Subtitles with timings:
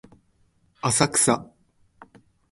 [0.81, 1.53] 浅草